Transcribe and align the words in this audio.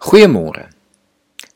Goeiemôre. 0.00 0.70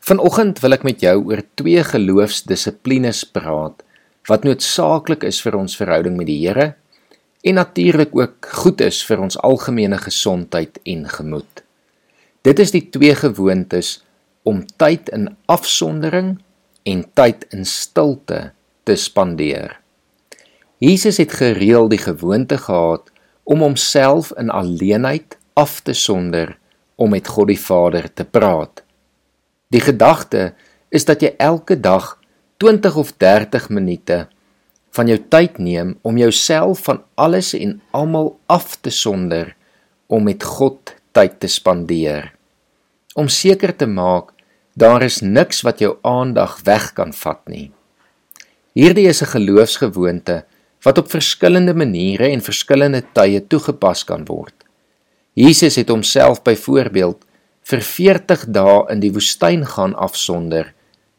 Vanoggend 0.05 0.59
wil 0.61 0.77
ek 0.77 0.83
met 0.85 1.01
jou 1.01 1.15
oor 1.31 1.41
twee 1.57 1.81
geloofsdissiplines 1.81 3.23
praat 3.33 3.79
wat 4.29 4.43
noodsaaklik 4.45 5.23
is 5.25 5.39
vir 5.41 5.55
ons 5.57 5.73
verhouding 5.81 6.19
met 6.19 6.29
die 6.29 6.43
Here 6.43 6.67
en 7.41 7.57
natuurlik 7.57 8.13
ook 8.13 8.51
goed 8.61 8.83
is 8.85 8.99
vir 9.09 9.23
ons 9.25 9.39
algemene 9.41 9.97
gesondheid 9.97 10.77
en 10.85 11.07
gemoed. 11.09 11.63
Dit 12.45 12.61
is 12.61 12.75
die 12.75 12.83
twee 12.93 13.15
gewoontes 13.17 13.95
om 14.45 14.61
tyd 14.77 15.09
in 15.17 15.31
afsondering 15.49 16.35
en 16.85 17.01
tyd 17.17 17.47
in 17.49 17.65
stilte 17.65 18.51
te 18.85 18.99
spandeer. 19.01 19.79
Jesus 20.85 21.17
het 21.17 21.33
gereeld 21.41 21.97
die 21.97 22.03
gewoonte 22.05 22.61
gehad 22.61 23.09
om 23.49 23.65
homself 23.65 24.35
in 24.37 24.53
alleenheid 24.53 25.39
af 25.57 25.81
te 25.81 25.97
sonder 25.97 26.59
om 27.05 27.13
met 27.13 27.29
God 27.29 27.51
die 27.53 27.61
Vader 27.61 28.09
te 28.09 28.25
praat. 28.25 28.81
Die 29.69 29.83
gedagte 29.85 30.55
is 30.89 31.05
dat 31.05 31.21
jy 31.21 31.35
elke 31.43 31.77
dag 31.77 32.15
20 32.63 32.97
of 32.97 33.13
30 33.21 33.69
minute 33.69 34.25
van 34.95 35.11
jou 35.11 35.19
tyd 35.29 35.59
neem 35.59 35.97
om 36.07 36.19
jouself 36.21 36.85
van 36.87 37.03
alles 37.21 37.53
en 37.59 37.81
almal 37.93 38.37
af 38.47 38.77
te 38.81 38.93
sonder 38.95 39.53
om 40.07 40.25
met 40.25 40.45
God 40.47 40.95
tyd 41.13 41.41
te 41.43 41.51
spandeer. 41.51 42.31
Om 43.15 43.29
seker 43.29 43.75
te 43.77 43.87
maak 43.91 44.33
daar 44.75 45.05
is 45.07 45.21
niks 45.21 45.63
wat 45.67 45.83
jou 45.83 45.97
aandag 46.03 46.61
weg 46.67 46.93
kan 46.97 47.13
vat 47.15 47.43
nie. 47.51 47.71
Hierdie 48.75 49.07
is 49.07 49.23
'n 49.23 49.35
geloofsgewoonte 49.37 50.45
wat 50.83 50.99
op 50.99 51.11
verskillende 51.11 51.75
maniere 51.75 52.29
en 52.31 52.41
verskillende 52.41 53.03
tye 53.13 53.47
toegepas 53.47 54.05
kan 54.05 54.25
word. 54.25 54.64
Jesus 55.35 55.77
het 55.77 55.91
homself 55.91 56.43
byvoorbeeld 56.47 57.25
vir 57.67 57.81
40 57.83 58.45
dae 58.55 58.77
in 58.93 59.01
die 59.03 59.11
woestyn 59.15 59.65
gaan 59.67 59.95
afsonder 59.99 60.71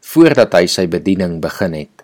voordat 0.05 0.53
hy 0.55 0.65
sy 0.71 0.85
bediening 0.87 1.39
begin 1.43 1.73
het. 1.75 2.03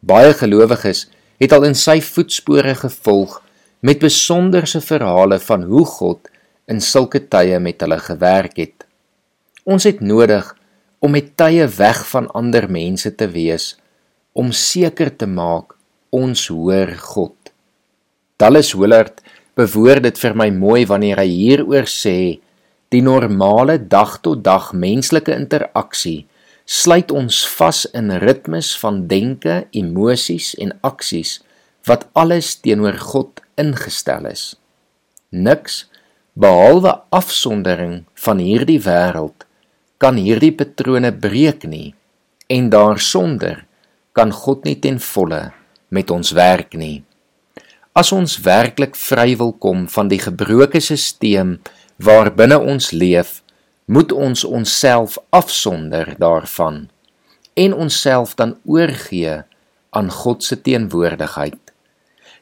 Baie 0.00 0.34
gelowiges 0.36 1.06
het 1.40 1.54
al 1.56 1.64
in 1.70 1.76
sy 1.78 2.00
voetspore 2.04 2.74
gevolg 2.82 3.38
met 3.80 4.02
besonderse 4.02 4.82
verhale 4.84 5.38
van 5.40 5.64
hoe 5.70 5.86
God 5.88 6.28
in 6.68 6.82
sulke 6.84 7.22
tye 7.32 7.58
met 7.62 7.80
hulle 7.80 7.98
gewerk 8.02 8.58
het. 8.60 8.84
Ons 9.64 9.86
het 9.88 10.02
nodig 10.04 10.44
om 11.00 11.14
met 11.16 11.32
tye 11.40 11.64
weg 11.78 12.02
van 12.10 12.28
ander 12.36 12.68
mense 12.68 13.14
te 13.16 13.30
wees 13.32 13.72
om 14.36 14.52
seker 14.52 15.10
te 15.16 15.26
maak 15.26 15.72
ons 16.12 16.48
hoor 16.52 16.92
God. 17.00 17.36
Dallas 18.36 18.74
Willard 18.76 19.22
bewoord 19.60 20.08
dit 20.08 20.18
vir 20.24 20.34
my 20.36 20.48
mooi 20.54 20.84
wanneer 20.88 21.20
hy 21.22 21.28
hieroor 21.28 21.88
sê 21.90 22.40
die 22.90 23.02
normale 23.04 23.78
dag 23.78 24.16
tot 24.24 24.42
dag 24.46 24.72
menslike 24.74 25.32
interaksie 25.36 26.24
sluit 26.70 27.10
ons 27.10 27.42
vas 27.58 27.84
in 27.98 28.12
ritmes 28.22 28.72
van 28.78 29.04
denke, 29.10 29.64
emosies 29.74 30.52
en 30.62 30.72
aksies 30.86 31.40
wat 31.88 32.06
alles 32.18 32.52
teenoor 32.62 32.98
God 33.00 33.40
ingestel 33.58 34.28
is. 34.30 34.54
Niks 35.30 35.84
behalwe 36.38 36.92
afsondering 37.14 38.04
van 38.24 38.42
hierdie 38.42 38.78
wêreld 38.84 39.46
kan 40.00 40.18
hierdie 40.20 40.52
patrone 40.54 41.10
breek 41.12 41.66
nie 41.66 41.90
en 42.50 42.70
daarsonder 42.70 43.64
kan 44.16 44.32
God 44.34 44.66
nie 44.66 44.78
ten 44.82 44.98
volle 45.02 45.50
met 45.90 46.10
ons 46.10 46.32
werk 46.38 46.74
nie. 46.78 47.02
As 47.92 48.12
ons 48.14 48.36
werklik 48.46 48.94
vry 48.94 49.34
wil 49.34 49.50
kom 49.58 49.88
van 49.90 50.10
die 50.10 50.20
gebroke 50.22 50.78
stelsel 50.78 51.56
waarbinne 51.98 52.58
ons 52.62 52.92
leef, 52.94 53.40
moet 53.90 54.12
ons 54.12 54.44
onsself 54.46 55.18
afsonder 55.34 56.14
daarvan 56.18 56.86
en 57.58 57.74
onsself 57.74 58.36
dan 58.38 58.54
oorgee 58.64 59.42
aan 59.90 60.10
God 60.10 60.44
se 60.46 60.60
teenwoordigheid. 60.62 61.58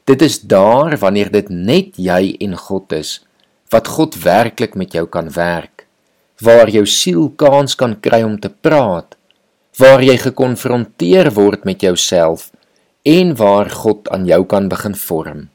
Dit 0.04 0.22
is 0.22 0.40
daar 0.40 0.98
wanneer 1.00 1.32
dit 1.32 1.48
net 1.48 1.96
jy 1.96 2.36
en 2.44 2.54
God 2.56 2.92
is 2.92 3.18
wat 3.72 3.88
God 3.88 4.20
werklik 4.20 4.76
met 4.76 4.92
jou 4.92 5.06
kan 5.08 5.32
werk, 5.32 5.86
waar 6.40 6.68
jou 6.68 6.84
siel 6.86 7.32
kans 7.36 7.74
kan 7.74 7.96
kry 8.00 8.22
om 8.24 8.38
te 8.40 8.48
praat, 8.48 9.16
waar 9.80 10.04
jy 10.04 10.16
gekonfronteer 10.20 11.32
word 11.36 11.64
met 11.68 11.82
jouself 11.84 12.50
en 13.08 13.36
waar 13.36 13.70
God 13.70 14.08
aan 14.12 14.26
jou 14.28 14.42
kan 14.44 14.66
begin 14.68 14.92
vorm. 14.96 15.46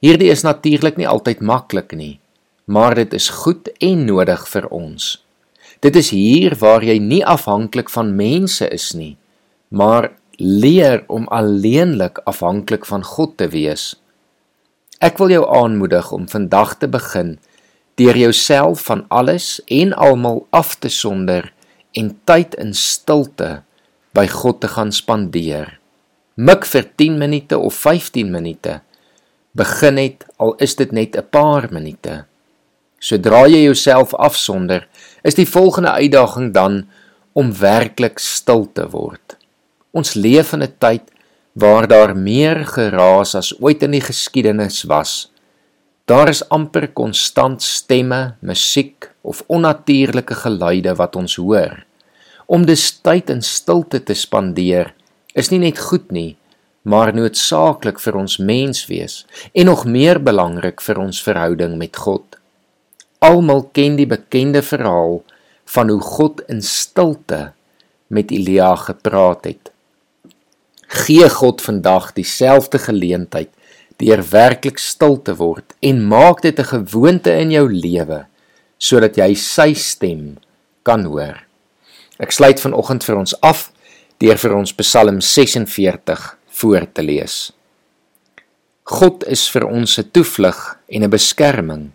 Hierdie 0.00 0.30
is 0.32 0.44
natuurlik 0.46 0.96
nie 0.96 1.08
altyd 1.08 1.42
maklik 1.44 1.92
nie, 1.92 2.16
maar 2.64 2.96
dit 2.96 3.12
is 3.12 3.28
goed 3.42 3.68
en 3.84 4.06
nodig 4.08 4.46
vir 4.48 4.68
ons. 4.72 5.10
Dit 5.84 5.98
is 6.00 6.10
hier 6.16 6.56
waar 6.62 6.84
jy 6.84 6.96
nie 7.02 7.20
afhanklik 7.20 7.92
van 7.92 8.14
mense 8.16 8.68
is 8.72 8.94
nie, 8.96 9.18
maar 9.68 10.14
leer 10.40 11.04
om 11.12 11.28
alleenlik 11.28 12.22
afhanklik 12.24 12.88
van 12.88 13.04
God 13.04 13.36
te 13.36 13.52
wees. 13.52 13.92
Ek 15.04 15.20
wil 15.20 15.36
jou 15.36 15.44
aanmoedig 15.44 16.08
om 16.12 16.24
vandag 16.28 16.78
te 16.80 16.88
begin 16.88 17.36
deur 18.00 18.16
jouself 18.16 18.88
van 18.88 19.04
alles 19.08 19.58
en 19.72 19.92
almal 19.92 20.46
af 20.56 20.76
te 20.80 20.88
sonder 20.88 21.52
en 21.92 22.14
tyd 22.24 22.56
in 22.60 22.72
stilte 22.72 23.58
by 24.16 24.24
God 24.28 24.64
te 24.64 24.72
gaan 24.72 24.92
spandeer 24.92 25.76
mik 26.36 26.66
vir 26.68 26.84
10 27.00 27.16
minute 27.16 27.56
of 27.56 27.74
15 27.74 28.28
minute. 28.30 28.80
Begin 29.56 29.94
net 29.96 30.26
al 30.36 30.52
is 30.60 30.76
dit 30.76 30.92
net 30.92 31.16
'n 31.16 31.24
paar 31.30 31.68
minute. 31.72 32.26
Sodra 33.00 33.46
jy 33.48 33.64
jouself 33.64 34.14
afsonder, 34.14 34.86
is 35.24 35.34
die 35.34 35.48
volgende 35.48 35.90
uitdaging 35.90 36.52
dan 36.52 36.88
om 37.32 37.52
werklik 37.52 38.18
stil 38.18 38.68
te 38.72 38.88
word. 38.90 39.36
Ons 39.92 40.14
leef 40.14 40.52
in 40.52 40.62
'n 40.62 40.76
tyd 40.78 41.10
waar 41.54 41.88
daar 41.88 42.14
meer 42.16 42.66
geraas 42.66 43.34
as 43.34 43.54
ooit 43.60 43.82
in 43.82 43.90
die 43.90 44.00
geskiedenis 44.00 44.84
was. 44.84 45.30
Daar 46.04 46.28
is 46.28 46.48
amper 46.48 46.88
konstant 46.88 47.62
stemme, 47.62 48.36
musiek 48.40 49.10
of 49.22 49.42
onnatuurlike 49.46 50.34
geluide 50.34 50.94
wat 50.94 51.16
ons 51.16 51.36
hoor. 51.36 51.84
Om 52.46 52.66
dus 52.66 53.00
tyd 53.00 53.30
in 53.30 53.42
stilte 53.42 54.02
te 54.02 54.14
spandeer 54.14 54.92
is 55.36 55.52
nie 55.52 55.60
net 55.60 55.78
goed 55.90 56.10
nie, 56.14 56.36
maar 56.86 57.12
noodsaaklik 57.14 58.00
vir 58.00 58.16
ons 58.22 58.38
menswees 58.38 59.24
en 59.52 59.68
nog 59.68 59.84
meer 59.90 60.20
belangrik 60.22 60.80
vir 60.80 61.00
ons 61.02 61.20
verhouding 61.22 61.76
met 61.80 61.98
God. 61.98 62.38
Almal 63.24 63.66
ken 63.76 63.98
die 63.98 64.08
bekende 64.08 64.62
verhaal 64.62 65.20
van 65.74 65.90
hoe 65.90 66.00
God 66.00 66.44
in 66.52 66.62
stilte 66.62 67.50
met 68.06 68.30
Elia 68.30 68.74
gepraat 68.78 69.48
het. 69.50 69.72
Gee 70.86 71.28
God 71.28 71.62
vandag 71.62 72.12
dieselfde 72.14 72.78
geleentheid 72.78 73.50
deur 73.98 74.22
werklik 74.30 74.78
stil 74.78 75.16
te 75.24 75.34
word 75.36 75.74
en 75.80 76.04
maak 76.06 76.42
dit 76.42 76.58
'n 76.60 76.70
gewoonte 76.70 77.32
in 77.32 77.50
jou 77.50 77.66
lewe 77.72 78.26
sodat 78.78 79.16
jy 79.16 79.34
sy 79.34 79.72
stem 79.74 80.36
kan 80.82 81.04
hoor. 81.04 81.42
Ek 82.18 82.30
sluit 82.32 82.60
vanoggend 82.60 83.04
vir 83.04 83.16
ons 83.16 83.40
af 83.40 83.72
deur 84.22 84.38
vir 84.40 84.54
ons 84.56 84.72
Psalm 84.80 85.20
46 85.20 86.24
voor 86.60 86.86
te 86.92 87.04
lees. 87.04 87.52
God 88.86 89.26
is 89.26 89.48
vir 89.50 89.66
ons 89.66 89.98
'n 89.98 90.10
toevlug 90.12 90.78
en 90.88 91.02
'n 91.02 91.10
beskerming. 91.10 91.90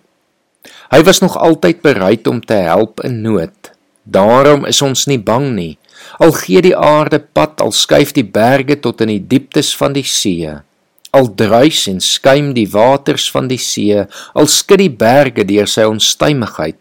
Hy 0.91 1.01
was 1.03 1.21
nog 1.21 1.37
altyd 1.37 1.81
bereid 1.81 2.27
om 2.27 2.41
te 2.41 2.53
help 2.53 2.99
in 3.01 3.21
nood. 3.21 3.71
Daarom 4.03 4.65
is 4.65 4.81
ons 4.81 5.05
nie 5.05 5.19
bang 5.19 5.55
nie. 5.55 5.77
Al 6.19 6.31
gee 6.31 6.61
die 6.61 6.75
aarde 6.77 7.19
pad, 7.19 7.61
al 7.61 7.71
skuif 7.71 8.11
die 8.13 8.25
berge 8.25 8.79
tot 8.79 9.01
in 9.01 9.07
die 9.07 9.27
dieptes 9.27 9.75
van 9.77 9.93
die 9.93 10.03
see. 10.03 10.49
Al 11.11 11.35
druis 11.35 11.87
en 11.87 11.99
skuim 11.99 12.53
die 12.53 12.67
waters 12.71 13.31
van 13.31 13.47
die 13.47 13.57
see, 13.57 14.05
al 14.33 14.47
skud 14.47 14.77
die 14.77 14.89
berge 14.89 15.45
deur 15.45 15.67
sy 15.67 15.83
onstuimigheid. 15.83 16.79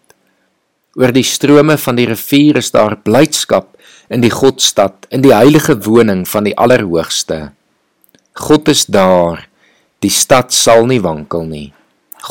Oor 0.99 1.13
die 1.13 1.27
strome 1.27 1.77
van 1.79 1.97
die 1.97 2.07
rivier 2.07 2.57
is 2.57 2.71
daar 2.71 2.97
blydskap 2.97 3.77
in 4.11 4.25
die 4.25 4.33
Godstad, 4.35 5.07
in 5.15 5.23
die 5.23 5.35
heilige 5.35 5.77
woning 5.87 6.25
van 6.29 6.49
die 6.49 6.57
Allerhoogste. 6.59 7.53
God 8.35 8.69
is 8.69 8.87
daar. 8.91 9.47
Die 10.03 10.11
stad 10.11 10.53
sal 10.53 10.87
nie 10.91 11.01
wankel 11.05 11.47
nie. 11.47 11.69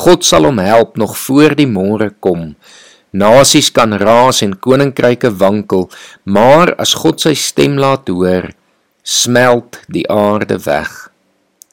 God 0.04 0.26
sal 0.26 0.46
hom 0.46 0.60
help 0.62 0.98
nog 1.00 1.16
voor 1.18 1.56
die 1.58 1.68
môre 1.70 2.10
kom. 2.20 2.54
Nasies 3.10 3.72
kan 3.74 3.96
raas 3.98 4.42
en 4.44 4.54
koninkryke 4.62 5.32
wankel, 5.40 5.88
maar 6.22 6.76
as 6.78 6.92
God 6.94 7.22
sy 7.22 7.32
stem 7.34 7.78
laat 7.80 8.10
hoor, 8.12 8.52
smelt 9.02 9.80
die 9.90 10.04
aarde 10.10 10.60
weg. 10.66 10.92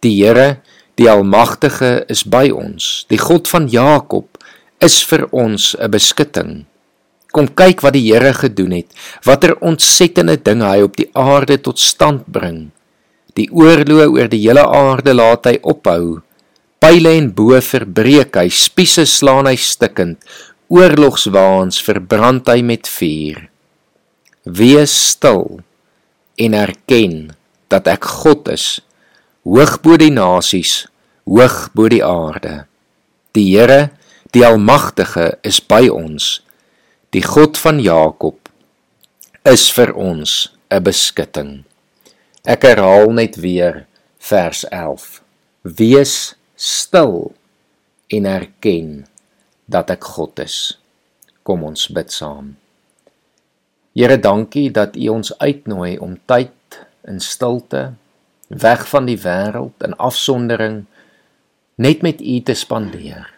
Die 0.01 0.15
Here, 0.24 0.62
die 0.98 1.10
Almagtige 1.12 2.07
is 2.10 2.24
by 2.25 2.48
ons. 2.53 3.06
Die 3.12 3.21
God 3.21 3.50
van 3.51 3.68
Jakob 3.69 4.39
is 4.81 5.03
vir 5.03 5.27
ons 5.31 5.75
'n 5.77 5.92
beskutting. 5.92 6.65
Kom 7.38 7.51
kyk 7.54 7.84
wat 7.86 7.94
die 7.94 8.07
Here 8.07 8.31
gedoen 8.34 8.72
het. 8.80 8.88
Watter 9.22 9.51
ontsettende 9.62 10.39
dinge 10.42 10.66
hy 10.66 10.81
op 10.81 10.95
die 10.98 11.12
aarde 11.13 11.60
tot 11.62 11.78
stand 11.78 12.24
bring. 12.34 12.72
Die 13.38 13.45
oorloë 13.54 14.07
oor 14.10 14.30
die 14.31 14.39
hele 14.42 14.63
aarde 14.66 15.13
laat 15.13 15.45
hy 15.45 15.60
ophou. 15.62 16.24
Pile 16.81 17.12
en 17.19 17.28
bo 17.38 17.54
verbreek 17.62 18.39
hy, 18.42 18.48
spiese 18.50 19.06
slaan 19.06 19.45
hy 19.45 19.54
stikkend. 19.54 20.18
oorlogswaans 20.68 21.78
verbrand 21.80 22.50
hy 22.51 22.63
met 22.66 22.89
vuur. 22.92 23.45
Wees 24.44 24.92
stil 25.13 25.62
en 26.36 26.57
erken 26.57 27.38
dat 27.72 27.88
ek 27.88 28.04
God 28.04 28.50
is, 28.51 28.81
hoog 29.48 29.78
bo 29.86 29.95
die 29.95 30.12
nasies, 30.12 30.88
hoog 31.24 31.69
bo 31.72 31.88
die 31.88 32.04
aarde. 32.04 32.66
Die 33.31 33.48
Here, 33.54 33.94
die 34.36 34.44
Almagtige, 34.44 35.38
is 35.45 35.62
by 35.63 35.86
ons. 35.88 36.42
Die 37.15 37.24
God 37.24 37.56
van 37.56 37.77
Jakob 37.80 38.50
is 39.48 39.69
vir 39.71 39.94
ons 39.95 40.51
'n 40.68 40.83
beskutting. 40.83 41.63
Ek 42.44 42.68
herhaal 42.68 43.15
net 43.15 43.39
weer 43.39 43.88
vers 44.19 44.65
11. 44.68 45.24
Wees 45.63 46.36
stil 46.56 47.31
en 48.12 48.25
erken 48.25 49.07
dat 49.65 49.89
ek 49.89 50.04
God 50.04 50.39
is. 50.39 50.80
Kom 51.44 51.63
ons 51.63 51.88
bid 51.88 52.12
saam. 52.12 52.57
Here, 53.95 54.19
dankie 54.19 54.68
dat 54.71 54.95
U 54.95 55.07
ons 55.07 55.31
uitnooi 55.39 55.98
om 55.98 56.19
tyd 56.25 56.51
in 57.07 57.19
stilte, 57.19 57.94
weg 58.48 58.83
van 58.88 59.06
die 59.06 59.18
wêreld 59.18 59.80
in 59.80 59.95
afsondering 59.95 60.86
net 61.75 62.01
met 62.01 62.19
U 62.21 62.42
te 62.42 62.53
spandeer. 62.53 63.37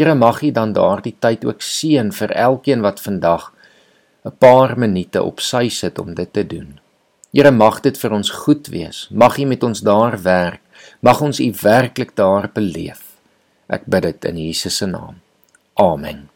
Here, 0.00 0.14
mag 0.14 0.38
U 0.40 0.48
dan 0.50 0.70
daardie 0.72 1.12
tyd 1.20 1.42
ook 1.44 1.60
seën 1.60 2.08
vir 2.16 2.32
elkeen 2.32 2.80
wat 2.80 3.02
vandag 3.04 3.50
'n 4.24 4.32
paar 4.38 4.72
minute 4.78 5.22
op 5.22 5.40
sy 5.40 5.68
sit 5.68 5.98
om 5.98 6.14
dit 6.14 6.32
te 6.32 6.46
doen. 6.46 6.80
Here, 7.32 7.50
mag 7.50 7.80
dit 7.80 7.98
vir 7.98 8.12
ons 8.12 8.30
goed 8.30 8.66
wees. 8.72 9.08
Mag 9.10 9.36
U 9.36 9.44
met 9.44 9.62
ons 9.62 9.80
daar 9.80 10.22
werk. 10.22 10.62
Mag 11.00 11.20
ons 11.20 11.40
U 11.40 11.52
werklik 11.62 12.16
daar 12.16 12.48
beleef. 12.52 13.02
Ek 13.68 13.84
bid 13.84 14.02
dit 14.02 14.24
in 14.24 14.36
Jesus 14.38 14.76
se 14.76 14.86
naam. 14.86 15.20
Amen. 15.74 16.29